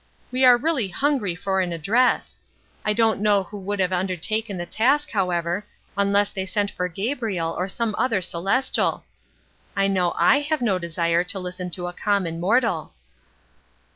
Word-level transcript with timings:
We 0.31 0.43
are 0.45 0.57
really 0.57 0.87
hungry 0.87 1.35
for 1.35 1.61
an 1.61 1.71
address! 1.71 2.39
I 2.83 2.91
don't 2.91 3.21
know 3.21 3.43
who 3.43 3.59
would 3.59 3.77
have 3.79 3.93
undertaken 3.93 4.57
the 4.57 4.65
task, 4.65 5.11
however, 5.11 5.67
unless 5.95 6.31
they 6.31 6.47
sent 6.47 6.71
for 6.71 6.87
Gabriel 6.87 7.53
or 7.55 7.69
some 7.69 7.93
other 7.99 8.19
celestial. 8.19 9.03
I 9.75 9.87
know 9.87 10.13
I 10.17 10.39
have 10.39 10.59
no 10.63 10.79
desire 10.79 11.23
to 11.25 11.37
listen 11.39 11.69
to 11.77 11.85
a 11.85 11.93
common 11.93 12.39
mortal." 12.39 12.93